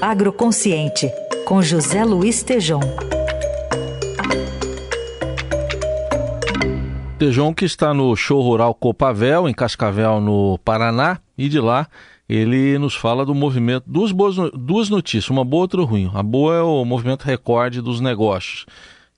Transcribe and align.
Agroconsciente, 0.00 1.10
com 1.44 1.60
José 1.60 2.04
Luiz 2.04 2.44
Tejom. 2.44 2.78
Tejom 7.18 7.52
que 7.52 7.64
está 7.64 7.92
no 7.92 8.14
show 8.14 8.40
rural 8.40 8.74
Copavel, 8.74 9.48
em 9.48 9.52
Cascavel, 9.52 10.20
no 10.20 10.56
Paraná, 10.64 11.18
e 11.36 11.48
de 11.48 11.58
lá 11.58 11.88
ele 12.28 12.78
nos 12.78 12.94
fala 12.94 13.26
do 13.26 13.34
movimento, 13.34 13.84
duas, 13.88 14.12
boas, 14.12 14.36
duas 14.54 14.88
notícias, 14.88 15.30
uma 15.30 15.44
boa 15.44 15.62
e 15.62 15.64
outra 15.64 15.82
ruim. 15.82 16.08
A 16.14 16.22
boa 16.22 16.54
é 16.54 16.62
o 16.62 16.84
movimento 16.84 17.24
recorde 17.24 17.82
dos 17.82 18.00
negócios. 18.00 18.66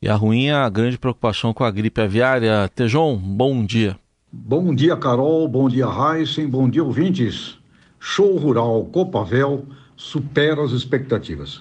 E 0.00 0.08
a 0.08 0.14
ruim 0.14 0.46
é 0.46 0.54
a 0.54 0.68
grande 0.70 0.96
preocupação 0.96 1.52
com 1.52 1.62
a 1.62 1.70
gripe 1.70 2.00
aviária. 2.00 2.70
Tejon, 2.74 3.18
bom 3.18 3.66
dia. 3.66 3.98
Bom 4.32 4.74
dia, 4.74 4.96
Carol. 4.96 5.46
Bom 5.46 5.68
dia, 5.68 5.86
Heisen. 5.86 6.48
Bom 6.48 6.70
dia, 6.70 6.82
ouvintes. 6.82 7.59
Show 8.02 8.38
Rural 8.38 8.86
Copavel 8.86 9.66
supera 9.94 10.64
as 10.64 10.72
expectativas. 10.72 11.60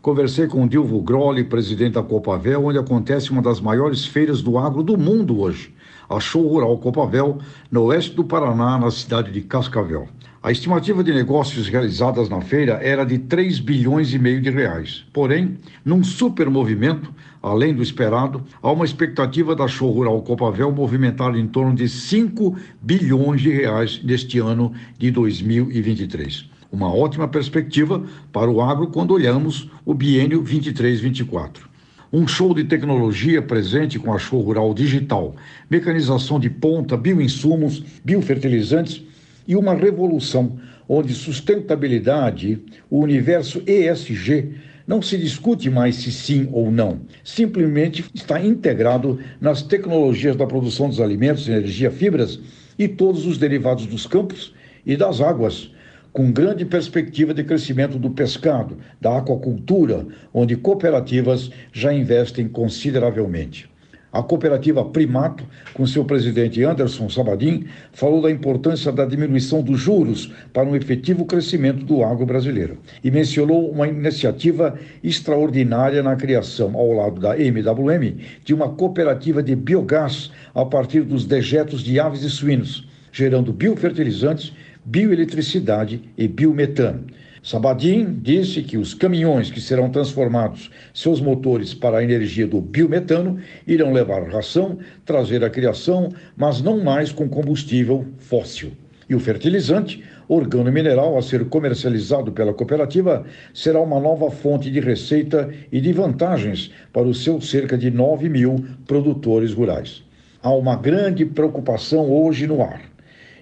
Conversei 0.00 0.46
com 0.46 0.68
Dilvo 0.68 1.02
Grolli, 1.02 1.42
presidente 1.42 1.94
da 1.94 2.02
Copavel, 2.02 2.64
onde 2.64 2.78
acontece 2.78 3.32
uma 3.32 3.42
das 3.42 3.60
maiores 3.60 4.06
feiras 4.06 4.40
do 4.40 4.56
agro 4.56 4.84
do 4.84 4.96
mundo 4.96 5.40
hoje, 5.40 5.74
a 6.08 6.20
Show 6.20 6.46
Rural 6.46 6.78
Copavel, 6.78 7.38
no 7.72 7.86
oeste 7.86 8.14
do 8.14 8.22
Paraná, 8.22 8.78
na 8.78 8.88
cidade 8.92 9.32
de 9.32 9.40
Cascavel. 9.40 10.08
A 10.44 10.52
estimativa 10.52 11.02
de 11.02 11.10
negócios 11.10 11.68
realizadas 11.68 12.28
na 12.28 12.38
feira 12.42 12.74
era 12.82 13.02
de 13.02 13.16
3 13.16 13.60
bilhões 13.60 14.12
e 14.12 14.18
meio 14.18 14.42
de 14.42 14.50
reais. 14.50 15.02
Porém, 15.10 15.56
num 15.82 16.04
super 16.04 16.50
movimento, 16.50 17.10
além 17.42 17.72
do 17.72 17.82
esperado, 17.82 18.44
há 18.60 18.70
uma 18.70 18.84
expectativa 18.84 19.56
da 19.56 19.66
Show 19.66 19.90
Rural 19.90 20.20
Copavel 20.20 20.70
movimentar 20.70 21.34
em 21.34 21.46
torno 21.46 21.74
de 21.74 21.88
5 21.88 22.58
bilhões 22.82 23.40
de 23.40 23.48
reais 23.48 24.02
neste 24.04 24.38
ano 24.38 24.74
de 24.98 25.10
2023. 25.10 26.50
Uma 26.70 26.94
ótima 26.94 27.26
perspectiva 27.26 28.04
para 28.30 28.50
o 28.50 28.60
agro 28.60 28.88
quando 28.88 29.12
olhamos 29.12 29.70
o 29.82 29.94
biênio 29.94 30.44
23-24 30.44 31.72
um 32.12 32.28
show 32.28 32.54
de 32.54 32.62
tecnologia 32.62 33.42
presente 33.42 33.98
com 33.98 34.14
a 34.14 34.18
show 34.20 34.40
rural 34.40 34.72
digital, 34.72 35.34
mecanização 35.68 36.38
de 36.38 36.48
ponta, 36.48 36.96
bioinsumos, 36.96 37.82
biofertilizantes 38.04 39.02
e 39.46 39.56
uma 39.56 39.74
revolução 39.74 40.58
onde 40.88 41.14
sustentabilidade, 41.14 42.62
o 42.90 43.00
universo 43.00 43.62
ESG, 43.66 44.52
não 44.86 45.00
se 45.00 45.16
discute 45.16 45.70
mais 45.70 45.96
se 45.96 46.12
sim 46.12 46.48
ou 46.52 46.70
não, 46.70 47.00
simplesmente 47.22 48.04
está 48.14 48.44
integrado 48.44 49.18
nas 49.40 49.62
tecnologias 49.62 50.36
da 50.36 50.46
produção 50.46 50.88
dos 50.88 51.00
alimentos, 51.00 51.48
energia, 51.48 51.90
fibras 51.90 52.38
e 52.78 52.86
todos 52.86 53.24
os 53.26 53.38
derivados 53.38 53.86
dos 53.86 54.06
campos 54.06 54.54
e 54.84 54.96
das 54.96 55.22
águas, 55.22 55.70
com 56.12 56.30
grande 56.30 56.64
perspectiva 56.64 57.32
de 57.32 57.42
crescimento 57.42 57.98
do 57.98 58.10
pescado, 58.10 58.76
da 59.00 59.18
aquacultura, 59.18 60.06
onde 60.32 60.54
cooperativas 60.54 61.50
já 61.72 61.92
investem 61.92 62.46
consideravelmente. 62.46 63.68
A 64.14 64.22
cooperativa 64.22 64.84
Primato, 64.84 65.42
com 65.72 65.84
seu 65.84 66.04
presidente 66.04 66.62
Anderson 66.62 67.08
Sabadim, 67.08 67.64
falou 67.92 68.22
da 68.22 68.30
importância 68.30 68.92
da 68.92 69.04
diminuição 69.04 69.60
dos 69.60 69.80
juros 69.80 70.32
para 70.52 70.68
um 70.68 70.76
efetivo 70.76 71.24
crescimento 71.24 71.84
do 71.84 72.04
agro 72.04 72.24
brasileiro 72.24 72.78
e 73.02 73.10
mencionou 73.10 73.68
uma 73.68 73.88
iniciativa 73.88 74.78
extraordinária 75.02 76.00
na 76.00 76.14
criação, 76.14 76.76
ao 76.76 76.92
lado 76.92 77.20
da 77.20 77.36
MWM, 77.36 78.16
de 78.44 78.54
uma 78.54 78.68
cooperativa 78.68 79.42
de 79.42 79.56
biogás 79.56 80.30
a 80.54 80.64
partir 80.64 81.00
dos 81.00 81.26
dejetos 81.26 81.80
de 81.80 81.98
aves 81.98 82.22
e 82.22 82.30
suínos, 82.30 82.86
gerando 83.10 83.52
biofertilizantes, 83.52 84.52
bioeletricidade 84.84 86.00
e 86.16 86.28
biometano. 86.28 87.04
Sabadim 87.44 88.20
disse 88.22 88.62
que 88.62 88.78
os 88.78 88.94
caminhões 88.94 89.50
que 89.50 89.60
serão 89.60 89.90
transformados 89.90 90.70
seus 90.94 91.20
motores 91.20 91.74
para 91.74 91.98
a 91.98 92.02
energia 92.02 92.46
do 92.46 92.58
biometano 92.58 93.38
irão 93.66 93.92
levar 93.92 94.26
ração, 94.30 94.78
trazer 95.04 95.44
a 95.44 95.50
criação, 95.50 96.08
mas 96.34 96.62
não 96.62 96.82
mais 96.82 97.12
com 97.12 97.28
combustível 97.28 98.06
fóssil. 98.16 98.72
E 99.10 99.14
o 99.14 99.20
fertilizante, 99.20 100.02
organo 100.26 100.72
mineral 100.72 101.18
a 101.18 101.22
ser 101.22 101.44
comercializado 101.44 102.32
pela 102.32 102.54
cooperativa, 102.54 103.26
será 103.52 103.78
uma 103.78 104.00
nova 104.00 104.30
fonte 104.30 104.70
de 104.70 104.80
receita 104.80 105.50
e 105.70 105.82
de 105.82 105.92
vantagens 105.92 106.70
para 106.94 107.06
os 107.06 107.22
seus 107.22 107.50
cerca 107.50 107.76
de 107.76 107.90
9 107.90 108.26
mil 108.30 108.64
produtores 108.86 109.52
rurais. 109.52 110.02
Há 110.42 110.50
uma 110.50 110.76
grande 110.76 111.26
preocupação 111.26 112.10
hoje 112.10 112.46
no 112.46 112.62
ar. 112.62 112.80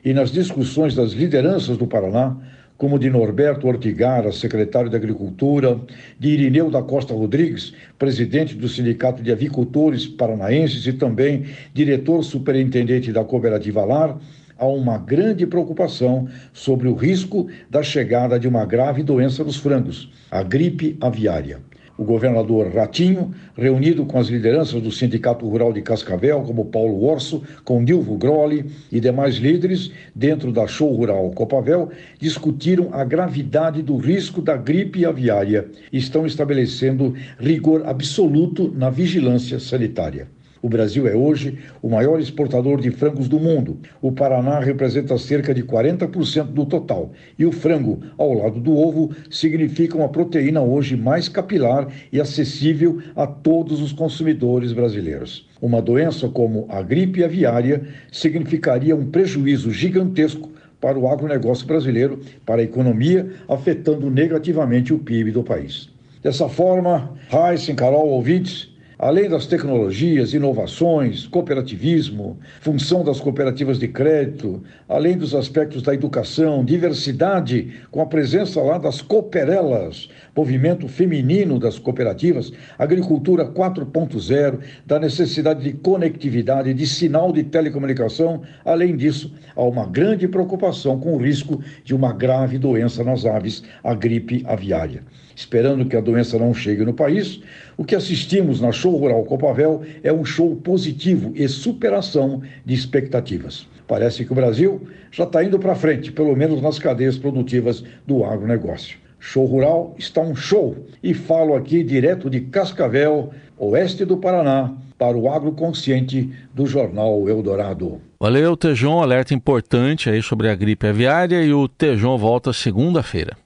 E 0.04 0.12
nas 0.12 0.32
discussões 0.32 0.96
das 0.96 1.12
lideranças 1.12 1.76
do 1.76 1.86
Paraná, 1.86 2.36
como 2.82 2.98
de 2.98 3.08
Norberto 3.08 3.68
Ortigara, 3.68 4.32
secretário 4.32 4.90
de 4.90 4.96
Agricultura, 4.96 5.80
de 6.18 6.30
Irineu 6.30 6.68
da 6.68 6.82
Costa 6.82 7.14
Rodrigues, 7.14 7.72
presidente 7.96 8.56
do 8.56 8.68
Sindicato 8.68 9.22
de 9.22 9.30
Avicultores 9.30 10.04
Paranaenses 10.04 10.84
e 10.84 10.92
também 10.92 11.44
diretor 11.72 12.24
superintendente 12.24 13.12
da 13.12 13.22
Cooperativa 13.22 13.84
Lar, 13.84 14.18
há 14.58 14.66
uma 14.66 14.98
grande 14.98 15.46
preocupação 15.46 16.26
sobre 16.52 16.88
o 16.88 16.94
risco 16.94 17.46
da 17.70 17.84
chegada 17.84 18.36
de 18.36 18.48
uma 18.48 18.66
grave 18.66 19.04
doença 19.04 19.44
nos 19.44 19.58
frangos, 19.58 20.10
a 20.28 20.42
gripe 20.42 20.96
aviária 21.00 21.60
o 22.02 22.04
governador 22.04 22.68
Ratinho, 22.74 23.32
reunido 23.56 24.04
com 24.04 24.18
as 24.18 24.26
lideranças 24.26 24.82
do 24.82 24.90
Sindicato 24.90 25.48
Rural 25.48 25.72
de 25.72 25.80
Cascavel, 25.80 26.42
como 26.42 26.64
Paulo 26.64 27.04
Orso, 27.04 27.42
com 27.64 27.84
Dilvo 27.84 28.18
Groli 28.18 28.66
e 28.90 28.98
demais 28.98 29.36
líderes, 29.36 29.92
dentro 30.14 30.52
da 30.52 30.66
Show 30.66 30.92
Rural 30.92 31.30
Copavel, 31.30 31.90
discutiram 32.18 32.88
a 32.92 33.04
gravidade 33.04 33.82
do 33.82 33.96
risco 33.96 34.42
da 34.42 34.56
gripe 34.56 35.06
aviária 35.06 35.68
e 35.92 35.98
estão 35.98 36.26
estabelecendo 36.26 37.14
rigor 37.38 37.86
absoluto 37.86 38.72
na 38.76 38.90
vigilância 38.90 39.60
sanitária. 39.60 40.26
O 40.62 40.68
Brasil 40.68 41.08
é 41.08 41.14
hoje 41.16 41.58
o 41.82 41.88
maior 41.88 42.20
exportador 42.20 42.80
de 42.80 42.88
frangos 42.92 43.28
do 43.28 43.40
mundo. 43.40 43.78
O 44.00 44.12
Paraná 44.12 44.60
representa 44.60 45.18
cerca 45.18 45.52
de 45.52 45.64
40% 45.64 46.44
do 46.44 46.64
total. 46.64 47.10
E 47.36 47.44
o 47.44 47.50
frango, 47.50 48.00
ao 48.16 48.32
lado 48.32 48.60
do 48.60 48.76
ovo, 48.76 49.10
significa 49.28 49.96
uma 49.96 50.08
proteína 50.08 50.62
hoje 50.62 50.96
mais 50.96 51.28
capilar 51.28 51.88
e 52.12 52.20
acessível 52.20 53.02
a 53.16 53.26
todos 53.26 53.82
os 53.82 53.92
consumidores 53.92 54.72
brasileiros. 54.72 55.48
Uma 55.60 55.82
doença 55.82 56.28
como 56.28 56.64
a 56.68 56.80
gripe 56.80 57.24
aviária 57.24 57.82
significaria 58.12 58.94
um 58.94 59.10
prejuízo 59.10 59.72
gigantesco 59.72 60.48
para 60.80 60.96
o 60.96 61.08
agronegócio 61.08 61.66
brasileiro, 61.66 62.20
para 62.46 62.60
a 62.60 62.64
economia, 62.64 63.28
afetando 63.48 64.08
negativamente 64.08 64.94
o 64.94 64.98
PIB 64.98 65.32
do 65.32 65.42
país. 65.42 65.88
Dessa 66.22 66.48
forma, 66.48 67.16
Heisen, 67.32 67.74
Carol, 67.74 68.08
ouvintes, 68.08 68.71
Além 69.02 69.28
das 69.28 69.46
tecnologias, 69.46 70.32
inovações, 70.32 71.26
cooperativismo, 71.26 72.38
função 72.60 73.02
das 73.02 73.18
cooperativas 73.18 73.76
de 73.76 73.88
crédito, 73.88 74.62
além 74.88 75.18
dos 75.18 75.34
aspectos 75.34 75.82
da 75.82 75.92
educação, 75.92 76.64
diversidade, 76.64 77.80
com 77.90 78.00
a 78.00 78.06
presença 78.06 78.62
lá 78.62 78.78
das 78.78 79.02
cooperelas, 79.02 80.08
movimento 80.36 80.86
feminino 80.86 81.58
das 81.58 81.80
cooperativas, 81.80 82.52
agricultura 82.78 83.44
4.0, 83.44 84.60
da 84.86 85.00
necessidade 85.00 85.64
de 85.64 85.72
conectividade, 85.72 86.72
de 86.72 86.86
sinal 86.86 87.32
de 87.32 87.42
telecomunicação, 87.42 88.42
além 88.64 88.96
disso, 88.96 89.34
há 89.56 89.64
uma 89.64 89.84
grande 89.84 90.28
preocupação 90.28 91.00
com 91.00 91.14
o 91.14 91.18
risco 91.20 91.60
de 91.82 91.92
uma 91.92 92.12
grave 92.12 92.56
doença 92.56 93.02
nas 93.02 93.26
aves, 93.26 93.64
a 93.82 93.94
gripe 93.94 94.44
aviária. 94.46 95.02
Esperando 95.34 95.86
que 95.86 95.96
a 95.96 96.00
doença 96.00 96.38
não 96.38 96.54
chegue 96.54 96.84
no 96.84 96.92
país, 96.92 97.40
o 97.76 97.84
que 97.84 97.96
assistimos 97.96 98.60
na 98.60 98.70
Show 98.70 98.91
Rural 98.96 99.24
Copavel 99.24 99.82
é 100.02 100.12
um 100.12 100.24
show 100.24 100.56
positivo 100.56 101.32
e 101.34 101.48
superação 101.48 102.42
de 102.64 102.74
expectativas. 102.74 103.66
Parece 103.86 104.24
que 104.24 104.32
o 104.32 104.34
Brasil 104.34 104.80
já 105.10 105.24
está 105.24 105.44
indo 105.44 105.58
para 105.58 105.74
frente, 105.74 106.10
pelo 106.10 106.34
menos 106.36 106.62
nas 106.62 106.78
cadeias 106.78 107.18
produtivas 107.18 107.84
do 108.06 108.24
agronegócio. 108.24 108.96
Show 109.18 109.44
Rural 109.46 109.94
está 109.98 110.20
um 110.20 110.34
show 110.34 110.76
e 111.02 111.14
falo 111.14 111.54
aqui 111.54 111.84
direto 111.84 112.28
de 112.28 112.40
Cascavel, 112.40 113.30
oeste 113.56 114.04
do 114.04 114.16
Paraná, 114.16 114.74
para 114.98 115.16
o 115.16 115.28
agroconsciente 115.28 116.32
do 116.54 116.66
Jornal 116.66 117.28
Eldorado. 117.28 118.00
Valeu, 118.18 118.56
Tejon, 118.56 119.00
alerta 119.00 119.34
importante 119.34 120.08
aí 120.08 120.22
sobre 120.22 120.48
a 120.48 120.54
gripe 120.54 120.86
aviária 120.86 121.42
e 121.42 121.52
o 121.52 121.68
Tejon 121.68 122.16
volta 122.16 122.52
segunda-feira. 122.52 123.36